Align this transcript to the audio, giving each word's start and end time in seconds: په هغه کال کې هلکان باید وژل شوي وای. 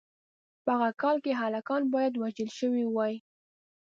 په 0.63 0.71
هغه 0.75 0.91
کال 1.01 1.17
کې 1.23 1.39
هلکان 1.41 1.81
باید 1.93 2.13
وژل 2.21 2.49
شوي 2.59 2.85
وای. 2.87 3.13